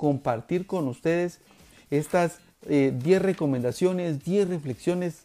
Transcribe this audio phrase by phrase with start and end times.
[0.00, 1.40] compartir con ustedes
[1.90, 5.20] estas 10 eh, recomendaciones, 10 reflexiones,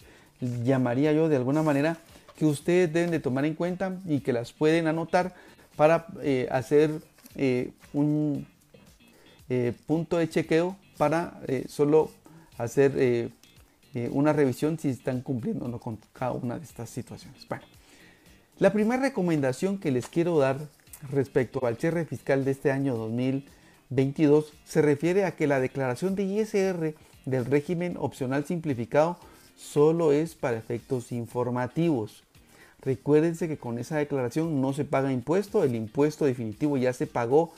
[0.66, 1.98] llamaría yo de alguna manera,
[2.36, 5.34] que ustedes deben de tomar en cuenta y que las pueden anotar
[5.78, 6.92] para eh, hacer
[7.38, 8.46] eh, un
[9.88, 11.40] punto de chequeo para
[11.70, 12.10] solo
[12.58, 13.30] hacer
[14.10, 17.48] una revisión si están cumpliendo o no con cada una de estas situaciones.
[17.48, 17.64] Bueno,
[18.58, 20.58] la primera recomendación que les quiero dar
[21.12, 22.96] respecto al cierre fiscal de este año
[23.90, 29.18] 2022 se refiere a que la declaración de ISR del régimen opcional simplificado
[29.56, 32.24] solo es para efectos informativos.
[32.82, 37.52] Recuérdense que con esa declaración no se paga impuesto, el impuesto definitivo ya se pagó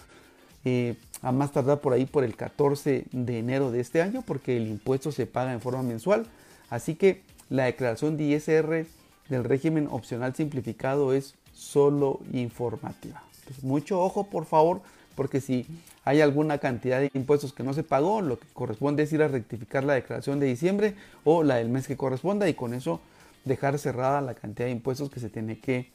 [0.63, 4.57] eh, a más tardar por ahí por el 14 de enero de este año porque
[4.57, 6.27] el impuesto se paga en forma mensual.
[6.69, 8.85] Así que la declaración de ISR
[9.29, 13.23] del régimen opcional simplificado es solo informativa.
[13.61, 14.81] mucho ojo por favor
[15.15, 15.65] porque si
[16.07, 19.27] hay alguna cantidad de impuestos que no se pagó, lo que corresponde es ir a
[19.27, 23.01] rectificar la declaración de diciembre o la del mes que corresponda y con eso
[23.43, 25.91] dejar cerrada la cantidad de impuestos que se tiene que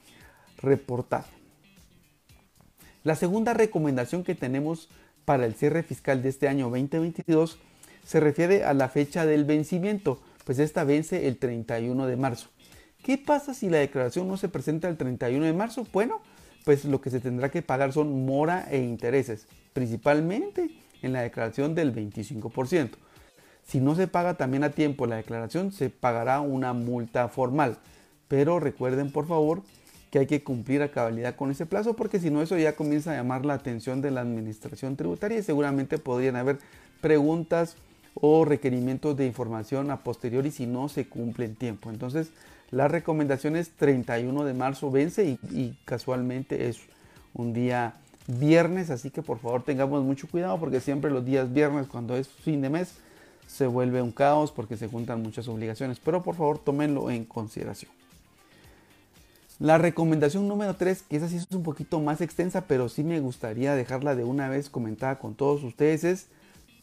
[0.59, 1.25] reportar.
[3.05, 4.91] La segunda recomendación que tenemos
[5.25, 7.59] para el cierre fiscal de este año 2022
[8.05, 12.51] se refiere a la fecha del vencimiento, pues esta vence el 31 de marzo.
[13.03, 15.87] ¿Qué pasa si la declaración no se presenta el 31 de marzo?
[15.91, 16.21] Bueno,
[16.65, 20.71] pues lo que se tendrá que pagar son mora e intereses, principalmente
[21.03, 22.91] en la declaración del 25%.
[23.65, 27.79] Si no se paga también a tiempo la declaración, se pagará una multa formal.
[28.29, 29.63] Pero recuerden por favor
[30.11, 33.13] que hay que cumplir a cabalidad con ese plazo porque si no eso ya comienza
[33.13, 36.59] a llamar la atención de la administración tributaria y seguramente podrían haber
[37.01, 37.77] preguntas
[38.15, 41.91] o requerimientos de información a posteriori si no se cumple en tiempo.
[41.91, 42.31] Entonces
[42.73, 46.79] la recomendación es 31 de marzo vence y, casualmente es
[47.35, 47.95] un día
[48.27, 52.29] viernes, así que por favor tengamos mucho cuidado porque siempre los días viernes cuando es
[52.29, 52.95] fin de mes
[53.47, 57.93] se vuelve un caos porque se juntan muchas obligaciones, pero por favor tómenlo en consideración.
[59.59, 63.21] La recomendación número 3, que esa sí es un poquito más extensa, pero sí me
[63.21, 66.27] gustaría dejarla de una vez comentada con todos ustedes, es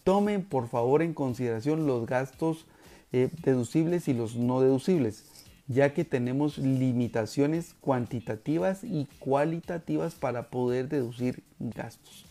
[0.04, 2.68] tomen por favor en consideración los gastos
[3.12, 5.24] eh, deducibles y los no deducibles
[5.70, 12.26] ya que tenemos limitaciones cuantitativas y cualitativas para poder deducir gastos.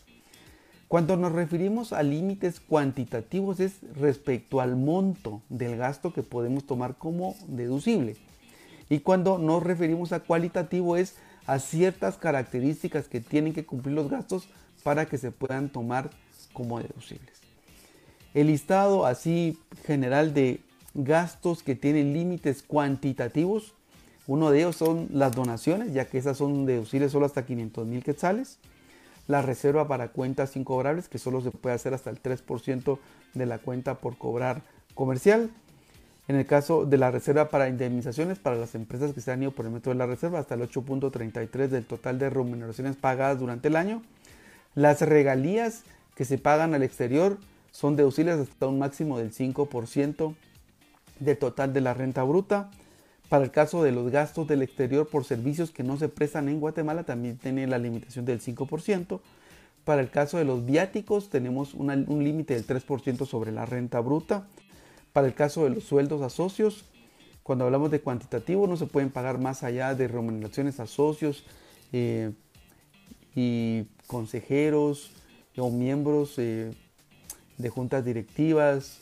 [0.89, 6.97] Cuando nos referimos a límites cuantitativos es respecto al monto del gasto que podemos tomar
[6.97, 8.17] como deducible.
[8.89, 14.09] Y cuando nos referimos a cualitativo es a ciertas características que tienen que cumplir los
[14.09, 14.49] gastos
[14.83, 16.09] para que se puedan tomar
[16.51, 17.39] como deducibles.
[18.33, 20.59] El listado así general de
[20.93, 23.73] gastos que tienen límites cuantitativos.
[24.27, 28.03] Uno de ellos son las donaciones, ya que esas son deducibles solo hasta 500 mil
[28.03, 28.59] quetzales.
[29.27, 32.99] La reserva para cuentas incobrables, que solo se puede hacer hasta el 3%
[33.33, 34.61] de la cuenta por cobrar
[34.95, 35.49] comercial.
[36.27, 39.51] En el caso de la reserva para indemnizaciones para las empresas que se han ido
[39.51, 43.67] por el método de la reserva, hasta el 8.33 del total de remuneraciones pagadas durante
[43.67, 44.03] el año.
[44.75, 45.83] Las regalías
[46.15, 47.39] que se pagan al exterior
[47.71, 50.35] son deducibles hasta un máximo del 5%
[51.19, 52.71] del total de la renta bruta.
[53.29, 56.59] Para el caso de los gastos del exterior por servicios que no se prestan en
[56.59, 59.19] Guatemala también tiene la limitación del 5%.
[59.85, 64.47] Para el caso de los viáticos tenemos un límite del 3% sobre la renta bruta.
[65.13, 66.85] Para el caso de los sueldos a socios,
[67.43, 71.43] cuando hablamos de cuantitativo no se pueden pagar más allá de remuneraciones a socios
[71.91, 72.31] eh,
[73.35, 75.11] y consejeros
[75.57, 76.71] o miembros eh,
[77.57, 79.01] de juntas directivas,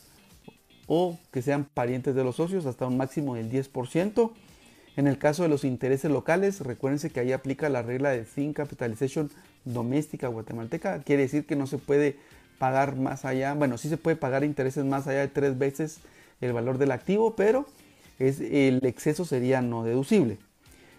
[0.88, 4.32] o que sean parientes de los socios hasta un máximo del 10%.
[4.96, 8.54] En el caso de los intereses locales, recuérdense que ahí aplica la regla de Thin
[8.54, 9.30] Capitalization
[9.66, 11.04] doméstica guatemalteca.
[11.04, 12.18] Quiere decir que no se puede
[12.58, 16.00] pagar más allá, bueno, sí se puede pagar intereses más allá de tres veces
[16.42, 17.68] el valor del activo, pero
[18.18, 20.40] es, el exceso sería no deducible.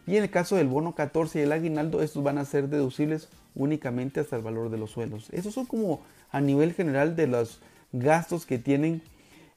[0.07, 3.29] Y en el caso del bono 14 y el aguinaldo, estos van a ser deducibles
[3.55, 5.29] únicamente hasta el valor de los sueldos.
[5.33, 6.01] Esos son como
[6.31, 7.61] a nivel general de los
[7.93, 9.03] gastos que tienen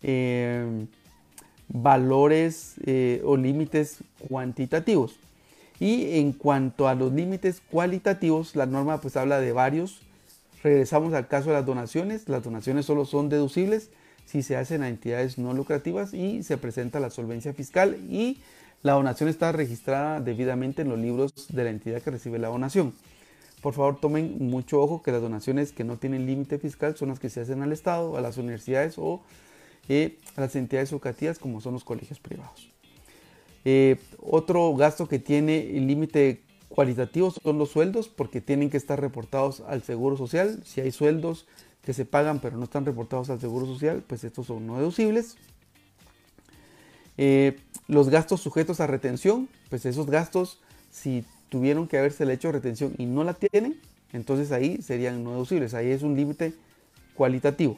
[0.03, 0.86] eh,
[1.68, 5.15] valores eh, o límites cuantitativos.
[5.80, 10.01] Y en cuanto a los límites cualitativos, la norma pues habla de varios.
[10.63, 12.30] Regresamos al caso de las donaciones.
[12.30, 13.89] Las donaciones solo son deducibles
[14.25, 18.38] si se hacen a entidades no lucrativas y se presenta la solvencia fiscal y
[18.83, 22.94] la donación está registrada debidamente en los libros de la entidad que recibe la donación.
[23.62, 27.19] Por favor, tomen mucho ojo que las donaciones que no tienen límite fiscal son las
[27.19, 29.21] que se hacen al Estado, a las universidades o
[30.35, 32.69] a las entidades educativas como son los colegios privados.
[33.63, 39.61] Eh, otro gasto que tiene límite cualitativo son los sueldos porque tienen que estar reportados
[39.67, 40.61] al Seguro Social.
[40.65, 41.45] Si hay sueldos
[41.83, 45.35] que se pagan pero no están reportados al Seguro Social, pues estos son no deducibles.
[47.17, 52.93] Eh, los gastos sujetos a retención, pues esos gastos, si tuvieron que haberse hecho retención
[52.97, 53.79] y no la tienen,
[54.13, 55.73] entonces ahí serían no deducibles.
[55.73, 56.53] Ahí es un límite
[57.15, 57.77] cualitativo.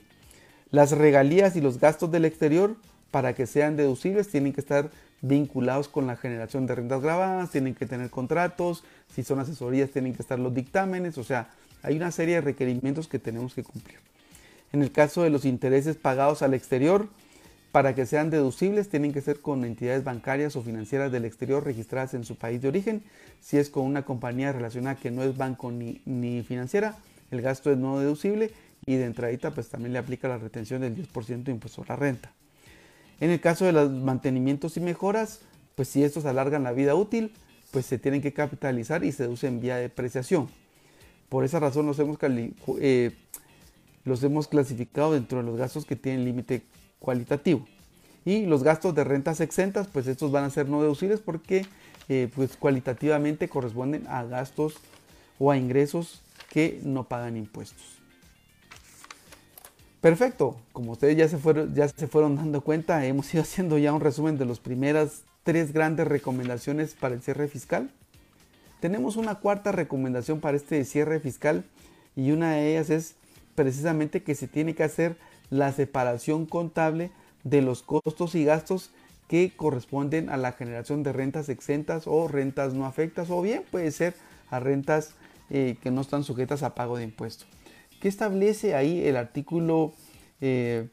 [0.73, 2.75] Las regalías y los gastos del exterior,
[3.11, 4.89] para que sean deducibles, tienen que estar
[5.21, 8.83] vinculados con la generación de rentas grabadas, tienen que tener contratos,
[9.13, 11.51] si son asesorías tienen que estar los dictámenes, o sea,
[11.83, 13.99] hay una serie de requerimientos que tenemos que cumplir.
[14.71, 17.07] En el caso de los intereses pagados al exterior,
[17.71, 22.15] para que sean deducibles tienen que ser con entidades bancarias o financieras del exterior registradas
[22.15, 23.03] en su país de origen.
[23.41, 26.97] Si es con una compañía relacionada que no es banco ni, ni financiera,
[27.29, 28.51] el gasto es no deducible
[28.85, 31.95] y de entradita pues también le aplica la retención del 10% de impuesto a la
[31.95, 32.31] renta.
[33.19, 35.41] En el caso de los mantenimientos y mejoras,
[35.75, 37.31] pues si estos alargan la vida útil,
[37.71, 40.49] pues se tienen que capitalizar y se deducen vía depreciación.
[41.29, 42.17] Por esa razón los hemos,
[42.79, 43.11] eh,
[44.03, 46.63] los hemos clasificado dentro de los gastos que tienen límite
[46.99, 47.65] cualitativo.
[48.25, 51.65] Y los gastos de rentas exentas, pues estos van a ser no deducibles porque
[52.09, 54.75] eh, pues cualitativamente corresponden a gastos
[55.39, 58.02] o a ingresos que no pagan impuestos.
[60.03, 63.93] Perfecto, como ustedes ya se, fueron, ya se fueron dando cuenta, hemos ido haciendo ya
[63.93, 67.89] un resumen de las primeras tres grandes recomendaciones para el cierre fiscal.
[68.81, 71.63] Tenemos una cuarta recomendación para este cierre fiscal
[72.17, 73.15] y una de ellas es
[73.55, 75.15] precisamente que se tiene que hacer
[75.49, 77.09] la separación contable
[77.45, 78.91] de los costos y gastos
[79.29, 83.89] que corresponden a la generación de rentas exentas o rentas no afectas o bien puede
[83.91, 84.15] ser
[84.49, 85.13] a rentas
[85.49, 87.47] eh, que no están sujetas a pago de impuestos.
[88.03, 89.93] ¿Qué establece ahí el artículo,
[90.41, 90.89] eh,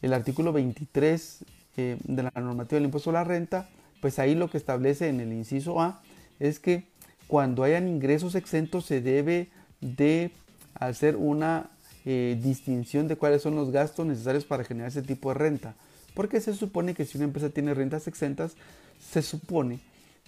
[0.00, 1.44] el artículo 23
[1.76, 3.68] eh, de la normativa del impuesto a la renta?
[4.00, 6.00] Pues ahí lo que establece en el inciso A
[6.40, 6.86] es que
[7.26, 9.50] cuando hayan ingresos exentos se debe
[9.82, 10.30] de
[10.72, 11.68] hacer una
[12.06, 15.74] eh, distinción de cuáles son los gastos necesarios para generar ese tipo de renta.
[16.14, 18.56] Porque se supone que si una empresa tiene rentas exentas,
[18.98, 19.78] se supone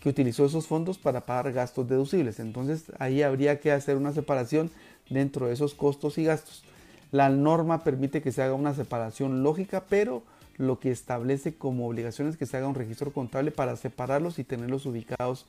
[0.03, 2.39] que utilizó esos fondos para pagar gastos deducibles.
[2.39, 4.71] Entonces ahí habría que hacer una separación
[5.09, 6.65] dentro de esos costos y gastos.
[7.13, 10.23] La norma permite que se haga una separación lógica, pero
[10.57, 14.45] lo que establece como obligación es que se haga un registro contable para separarlos y
[14.45, 15.47] tenerlos ubicados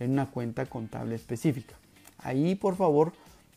[0.00, 1.74] en una cuenta contable específica.
[2.18, 3.12] Ahí, por favor,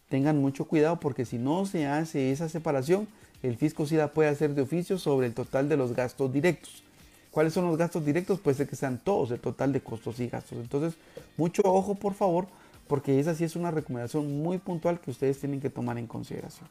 [0.10, 3.08] tengan mucho cuidado porque si no se hace esa separación,
[3.44, 6.84] el fisco sí la puede hacer de oficio sobre el total de los gastos directos.
[7.32, 8.40] ¿Cuáles son los gastos directos?
[8.40, 10.58] Puede ser que sean todos el total de costos y gastos.
[10.58, 10.96] Entonces,
[11.38, 12.48] mucho ojo, por favor,
[12.88, 16.70] porque esa sí es una recomendación muy puntual que ustedes tienen que tomar en consideración.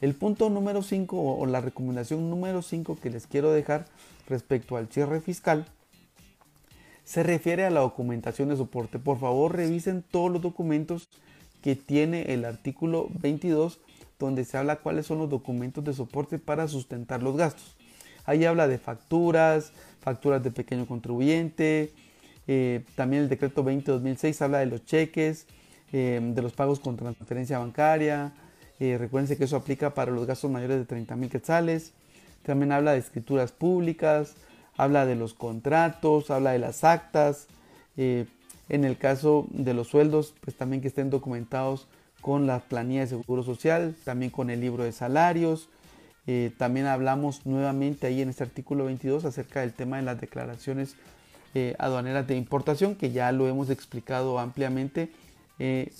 [0.00, 3.86] El punto número 5 o la recomendación número 5 que les quiero dejar
[4.28, 5.66] respecto al cierre fiscal
[7.04, 8.98] se refiere a la documentación de soporte.
[8.98, 11.08] Por favor, revisen todos los documentos
[11.62, 13.80] que tiene el artículo 22
[14.18, 17.76] donde se habla cuáles son los documentos de soporte para sustentar los gastos.
[18.24, 21.92] Ahí habla de facturas, facturas de pequeño contribuyente,
[22.50, 25.46] eh, también el decreto 20-2006 habla de los cheques,
[25.92, 28.32] eh, de los pagos con transferencia bancaria.
[28.80, 31.92] Eh, recuerden que eso aplica para los gastos mayores de 30 mil quetzales.
[32.42, 34.34] También habla de escrituras públicas,
[34.78, 37.46] habla de los contratos, habla de las actas.
[37.96, 41.88] en el caso de los sueldos, pues también que estén documentados
[42.20, 45.68] con la planilla de seguro social, también con el libro de salarios.
[46.58, 50.96] también hablamos nuevamente ahí en este artículo 22 acerca del tema de las declaraciones
[51.54, 55.10] eh, aduaneras de importación, que ya lo hemos explicado ampliamente
[55.58, 55.92] eh,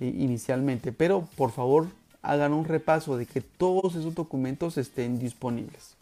[0.00, 0.92] inicialmente.
[0.92, 1.88] Pero por favor
[2.22, 5.96] hagan un repaso de que todos esos documentos estén disponibles.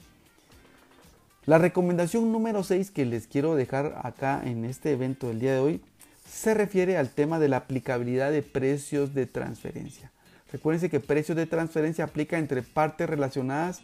[1.47, 5.59] La recomendación número 6 que les quiero dejar acá en este evento del día de
[5.59, 5.81] hoy
[6.27, 10.11] se refiere al tema de la aplicabilidad de precios de transferencia.
[10.51, 13.83] Recuerden que precios de transferencia aplica entre partes relacionadas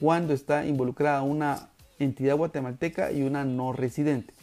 [0.00, 4.34] cuando está involucrada una entidad guatemalteca y una no residente.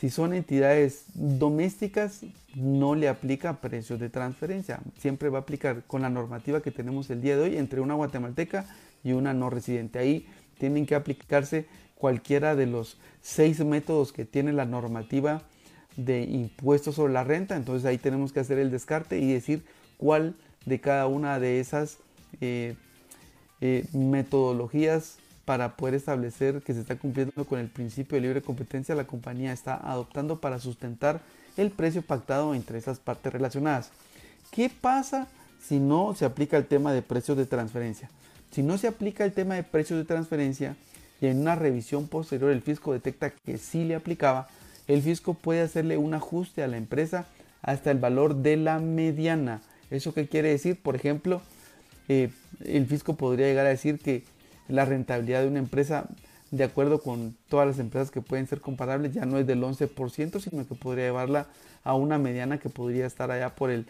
[0.00, 2.22] Si son entidades domésticas,
[2.54, 4.80] no le aplica precios de transferencia.
[4.96, 7.92] Siempre va a aplicar con la normativa que tenemos el día de hoy entre una
[7.92, 8.64] guatemalteca
[9.04, 9.98] y una no residente.
[9.98, 10.26] Ahí
[10.56, 11.66] tienen que aplicarse
[11.96, 15.42] cualquiera de los seis métodos que tiene la normativa
[15.98, 17.54] de impuestos sobre la renta.
[17.56, 19.64] Entonces ahí tenemos que hacer el descarte y decir
[19.98, 21.98] cuál de cada una de esas
[22.40, 22.74] eh,
[23.60, 25.18] eh, metodologías
[25.50, 29.52] para poder establecer que se está cumpliendo con el principio de libre competencia, la compañía
[29.52, 31.22] está adoptando para sustentar
[31.56, 33.90] el precio pactado entre esas partes relacionadas.
[34.52, 35.26] ¿Qué pasa
[35.60, 38.08] si no se aplica el tema de precios de transferencia?
[38.52, 40.76] Si no se aplica el tema de precios de transferencia
[41.20, 44.46] y en una revisión posterior el fisco detecta que sí le aplicaba,
[44.86, 47.26] el fisco puede hacerle un ajuste a la empresa
[47.60, 49.62] hasta el valor de la mediana.
[49.90, 50.80] ¿Eso qué quiere decir?
[50.80, 51.42] Por ejemplo,
[52.06, 52.30] eh,
[52.64, 54.22] el fisco podría llegar a decir que
[54.70, 56.08] la rentabilidad de una empresa,
[56.50, 60.40] de acuerdo con todas las empresas que pueden ser comparables, ya no es del 11%,
[60.40, 61.46] sino que podría llevarla
[61.84, 63.86] a una mediana que podría estar allá por el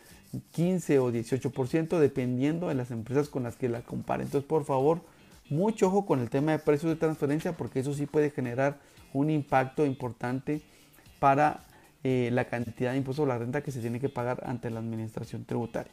[0.52, 4.26] 15 o 18%, dependiendo de las empresas con las que la comparen.
[4.26, 5.00] Entonces, por favor,
[5.49, 8.78] mucho ojo con el tema de precios de transferencia, porque eso sí puede generar
[9.12, 10.62] un impacto importante
[11.18, 11.64] para
[12.04, 14.80] eh, la cantidad de impuestos a la renta que se tiene que pagar ante la
[14.80, 15.92] administración tributaria.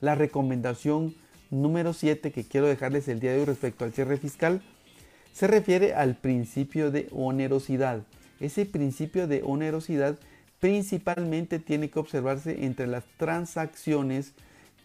[0.00, 1.14] La recomendación
[1.50, 4.62] número 7 que quiero dejarles el día de hoy respecto al cierre fiscal
[5.36, 8.00] se refiere al principio de onerosidad.
[8.40, 10.16] Ese principio de onerosidad
[10.60, 14.32] principalmente tiene que observarse entre las transacciones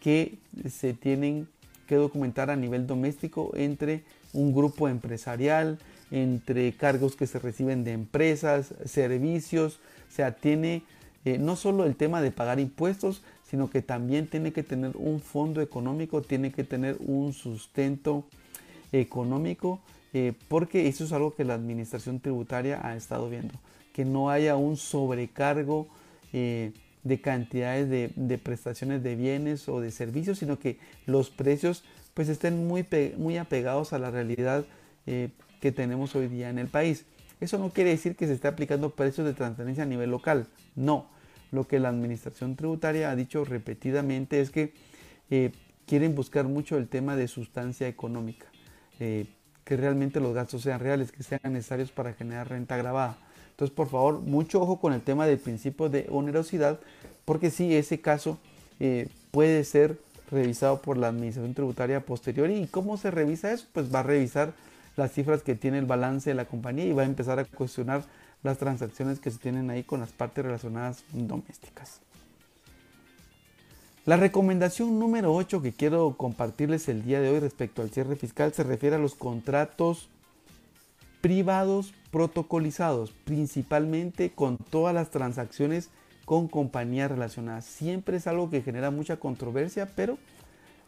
[0.02, 0.40] que
[0.70, 1.48] se tienen
[1.88, 4.04] que documentar a nivel doméstico entre
[4.34, 5.80] un grupo empresarial,
[6.12, 10.84] entre cargos que se reciben de empresas, servicios, o sea, tiene
[11.24, 15.20] eh, no solo el tema de pagar impuestos, sino que también tiene que tener un
[15.20, 18.24] fondo económico, tiene que tener un sustento
[18.94, 19.82] económico,
[20.14, 23.54] eh, porque eso es algo que la administración tributaria ha estado viendo,
[23.92, 25.90] que no haya un sobrecargo
[26.32, 26.72] eh,
[27.04, 32.66] de cantidades de, prestaciones de bienes o de servicios, sino que los precios pues estén
[32.68, 32.86] muy,
[33.18, 34.64] muy apegados a la realidad
[35.06, 37.06] que tenemos hoy día en el país.
[37.42, 41.08] Eso no quiere decir que se esté aplicando precios de transferencia a nivel local, no.
[41.52, 44.74] Lo que la administración tributaria ha dicho repetidamente es que
[45.30, 45.52] eh,
[45.86, 48.48] quieren buscar mucho el tema de sustancia económica,
[49.00, 49.26] eh,
[49.64, 53.18] que realmente los gastos sean reales, que sean necesarios para generar renta grabada.
[53.52, 56.80] Entonces, por favor, mucho ojo con el tema del principio de onerosidad,
[57.26, 58.40] porque si ese caso
[58.80, 60.00] eh, puede ser
[60.32, 62.50] revisado por la administración tributaria posterior.
[62.50, 63.68] ¿Y cómo se revisa eso?
[63.74, 64.54] Pues va a revisar
[64.96, 68.04] las cifras que tiene el balance de la compañía y va a empezar a cuestionar
[68.44, 72.02] las transacciones que se tienen ahí con las partes relacionadas domésticas.
[74.06, 78.52] La recomendación número 8 que quiero compartirles el día de hoy respecto al cierre fiscal
[78.52, 80.10] se refiere a los contratos
[81.22, 85.90] privados protocolizados, principalmente con todas las transacciones
[86.26, 87.66] con compañías relacionadas.
[87.66, 90.18] Siempre es algo que genera mucha controversia, pero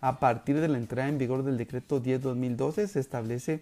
[0.01, 3.62] a partir de la entrada en vigor del decreto 10-2012 se establece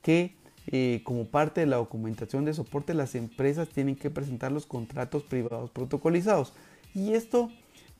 [0.00, 0.34] que
[0.70, 5.22] eh, como parte de la documentación de soporte las empresas tienen que presentar los contratos
[5.22, 6.52] privados protocolizados.
[6.94, 7.50] Y esto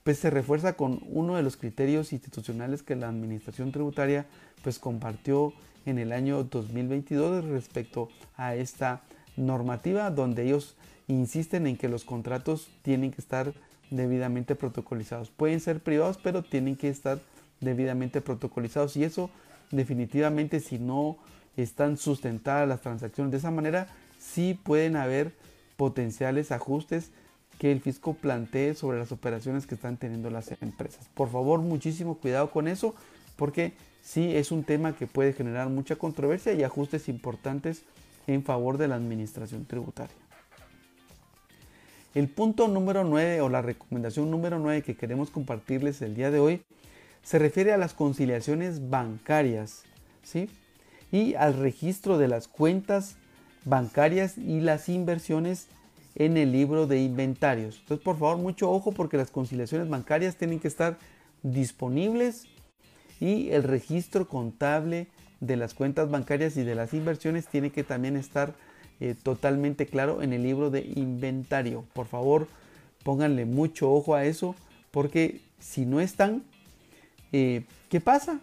[0.05, 4.27] pues se refuerza con uno de los criterios institucionales que la administración tributaria
[4.63, 5.55] pues compartió
[5.87, 9.03] en el año 2022 respecto a esta
[9.37, 13.55] normativa donde ellos insisten en que los contratos tienen que estar
[13.91, 15.31] debidamente protocolizados.
[15.31, 17.19] Pueden ser privados, pero tienen que estar
[17.61, 19.31] debidamente protocolizados y eso
[19.71, 21.17] definitivamente si no
[21.63, 23.89] están sustentadas las transacciones de esa manera,
[24.19, 25.33] sí pueden haber
[25.77, 27.11] potenciales ajustes
[27.59, 31.09] que el fisco plantee sobre las operaciones que están teniendo las empresas.
[31.15, 32.95] Por favor, muchísimo cuidado con eso,
[33.37, 33.73] porque
[34.03, 37.83] sí es un tema que puede generar mucha controversia y ajustes importantes
[38.27, 40.15] en favor de la administración tributaria.
[42.15, 46.39] El punto número 9 o la recomendación número 9 que queremos compartirles el día de
[46.39, 46.63] hoy
[47.23, 49.83] se refiere a las conciliaciones bancarias.
[50.23, 50.49] ¿sí?
[51.11, 53.17] Y al registro de las cuentas
[53.65, 55.69] bancarias y las inversiones
[56.15, 57.79] en el libro de inventarios.
[57.81, 60.99] Entonces, por favor, mucho ojo porque las conciliaciones bancarias tienen que estar
[61.43, 62.47] disponibles
[63.21, 65.09] y el registro contable
[65.41, 68.55] de las cuentas bancarias y de las inversiones tiene que también estar
[69.01, 71.85] eh, totalmente claro en el libro de inventario.
[71.93, 72.49] Por favor,
[73.05, 74.57] pónganle mucho ojo a eso
[74.91, 76.43] porque si no están,
[77.33, 78.41] eh, ¿qué pasa?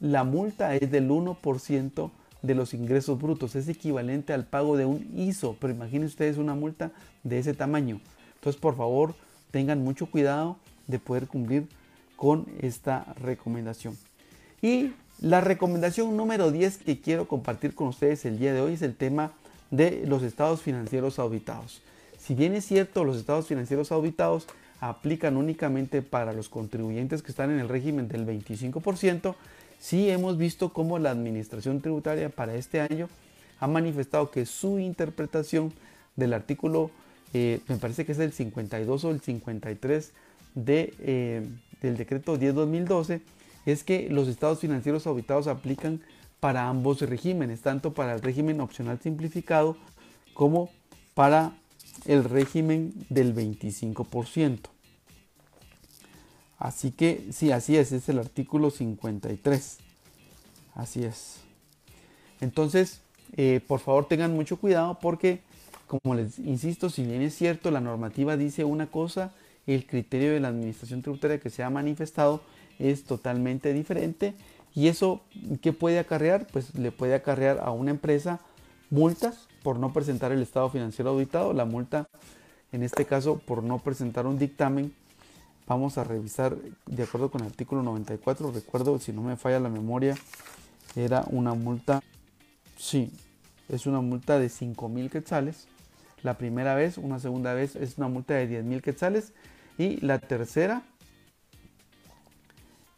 [0.00, 2.10] La multa es del 1%
[2.42, 3.56] de los ingresos brutos.
[3.56, 8.00] Es equivalente al pago de un ISO, pero imaginen ustedes una multa de ese tamaño.
[8.36, 9.14] Entonces, por favor,
[9.50, 11.66] tengan mucho cuidado de poder cumplir
[12.16, 13.96] con esta recomendación.
[14.60, 18.82] Y la recomendación número 10 que quiero compartir con ustedes el día de hoy es
[18.82, 19.32] el tema
[19.70, 21.80] de los estados financieros auditados.
[22.18, 24.46] Si bien es cierto, los estados financieros auditados
[24.80, 29.34] aplican únicamente para los contribuyentes que están en el régimen del 25%,
[29.78, 33.08] sí hemos visto cómo la administración tributaria para este año
[33.60, 35.72] ha manifestado que su interpretación
[36.16, 36.90] del artículo,
[37.32, 40.12] eh, me parece que es el 52 o el 53
[40.54, 41.48] de, eh,
[41.80, 43.20] del decreto 10-2012,
[43.66, 46.00] es que los estados financieros auditados aplican
[46.40, 49.76] para ambos regímenes, tanto para el régimen opcional simplificado
[50.34, 50.68] como
[51.14, 51.56] para
[52.06, 54.73] el régimen del 25%.
[56.64, 59.76] Así que sí, así es, es el artículo 53.
[60.74, 61.40] Así es.
[62.40, 63.02] Entonces,
[63.36, 65.42] eh, por favor tengan mucho cuidado porque,
[65.86, 69.34] como les insisto, si bien es cierto, la normativa dice una cosa,
[69.66, 72.40] el criterio de la administración tributaria que se ha manifestado
[72.78, 74.32] es totalmente diferente.
[74.74, 75.20] ¿Y eso
[75.60, 76.46] qué puede acarrear?
[76.46, 78.40] Pues le puede acarrear a una empresa
[78.88, 81.52] multas por no presentar el estado financiero auditado.
[81.52, 82.08] La multa,
[82.72, 84.94] en este caso, por no presentar un dictamen,
[85.66, 86.56] vamos a revisar
[86.86, 88.52] de acuerdo con el artículo 94.
[88.52, 90.14] Recuerdo, si no me falla la memoria,
[90.96, 92.02] era una multa,
[92.76, 93.12] sí,
[93.68, 95.66] es una multa de 5 mil quetzales.
[96.22, 99.32] La primera vez, una segunda vez es una multa de 10 mil quetzales.
[99.76, 100.82] Y la tercera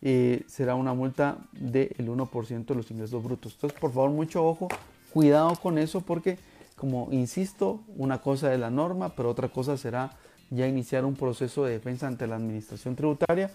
[0.02, 3.54] eh, será una multa del 1% de los ingresos brutos.
[3.54, 4.68] Entonces, por favor, mucho ojo,
[5.12, 6.38] cuidado con eso porque,
[6.76, 10.16] como insisto, una cosa es la norma, pero otra cosa será
[10.50, 13.50] ya iniciar un proceso de defensa ante la administración tributaria.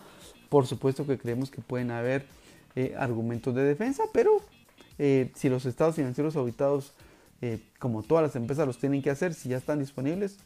[0.49, 2.25] Por supuesto que creemos que pueden haber
[2.75, 4.41] eh, argumentos de defensa, pero
[4.97, 6.93] eh, si los estados financieros auditados,
[7.79, 10.37] como todas las empresas los tienen que hacer, si ya están disponibles,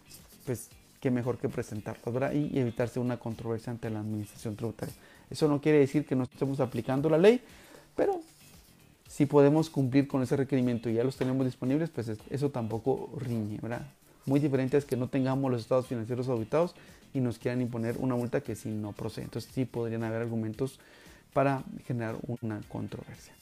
[0.46, 0.70] pues
[1.02, 2.32] qué mejor que presentarlos ¿verdad?
[2.32, 4.96] y evitarse una controversia ante la administración tributaria.
[5.30, 7.42] Eso no quiere decir que no estemos aplicando la ley,
[7.96, 8.22] pero
[9.08, 13.60] si podemos cumplir con ese requerimiento y ya los tenemos disponibles, pues eso tampoco riñe,
[13.62, 13.86] ¿verdad?
[14.26, 16.76] Muy diferente es que no tengamos los estados financieros auditados
[17.14, 19.26] y nos quieran imponer una multa que sí no procede.
[19.26, 20.80] Entonces sí podrían haber argumentos
[21.34, 23.34] para generar una controversia.